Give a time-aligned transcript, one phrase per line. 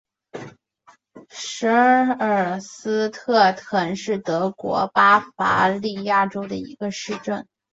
[1.29, 7.47] 舍尔斯特滕是德国巴伐利亚州的一个市镇。